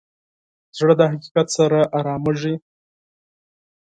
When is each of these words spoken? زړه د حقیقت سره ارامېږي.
زړه 0.77 0.93
د 0.99 1.01
حقیقت 1.11 1.47
سره 1.57 1.79
ارامېږي. 1.99 2.55